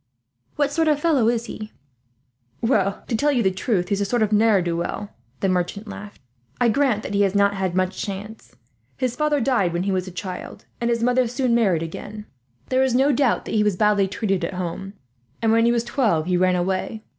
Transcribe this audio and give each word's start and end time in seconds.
"What 0.55 0.71
sort 0.71 0.87
of 0.87 0.97
a 0.97 0.99
fellow 0.99 1.29
is 1.29 1.45
he?" 1.45 1.71
"Well, 2.59 3.03
to 3.07 3.15
tell 3.15 3.31
you 3.31 3.43
the 3.43 3.51
truth 3.51 3.89
he 3.89 3.93
is 3.93 4.01
a 4.01 4.05
sort 4.05 4.23
of 4.23 4.31
ne'er 4.31 4.59
do 4.63 4.75
well," 4.75 5.11
the 5.41 5.47
merchant 5.47 5.87
laughed. 5.87 6.19
"I 6.59 6.69
grant 6.69 7.03
that 7.03 7.13
he 7.13 7.21
has 7.21 7.35
not 7.35 7.53
had 7.53 7.75
much 7.75 8.01
chance. 8.01 8.55
His 8.97 9.15
father 9.15 9.39
died 9.39 9.73
when 9.73 9.83
he 9.83 9.91
was 9.91 10.07
a 10.07 10.11
child, 10.11 10.65
and 10.81 10.89
his 10.89 11.03
mother 11.03 11.27
soon 11.27 11.53
married 11.53 11.83
again. 11.83 12.25
There 12.69 12.81
is 12.81 12.95
no 12.95 13.11
doubt 13.11 13.45
that 13.45 13.53
he 13.53 13.63
was 13.63 13.75
badly 13.75 14.07
treated 14.07 14.43
at 14.43 14.55
home, 14.55 14.93
and 15.39 15.51
when 15.51 15.65
he 15.65 15.71
was 15.71 15.83
twelve 15.83 16.25
he 16.25 16.35
ran 16.35 16.55
away. 16.55 17.03